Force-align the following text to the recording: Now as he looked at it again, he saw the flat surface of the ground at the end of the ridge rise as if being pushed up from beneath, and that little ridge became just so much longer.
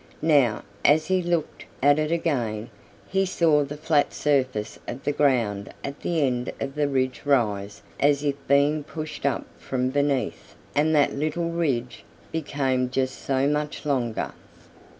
Now 0.23 0.63
as 0.83 1.09
he 1.09 1.21
looked 1.21 1.65
at 1.83 1.99
it 1.99 2.11
again, 2.11 2.71
he 3.07 3.23
saw 3.23 3.63
the 3.63 3.77
flat 3.77 4.15
surface 4.15 4.79
of 4.87 5.03
the 5.03 5.11
ground 5.11 5.71
at 5.83 5.99
the 5.99 6.23
end 6.25 6.51
of 6.59 6.73
the 6.73 6.87
ridge 6.87 7.21
rise 7.23 7.83
as 7.99 8.23
if 8.23 8.33
being 8.47 8.83
pushed 8.83 9.27
up 9.27 9.45
from 9.59 9.89
beneath, 9.89 10.55
and 10.73 10.95
that 10.95 11.13
little 11.13 11.51
ridge 11.51 12.03
became 12.31 12.89
just 12.89 13.13
so 13.21 13.47
much 13.47 13.85
longer. 13.85 14.31